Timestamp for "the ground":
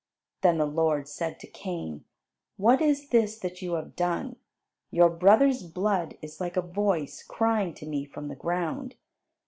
8.27-8.95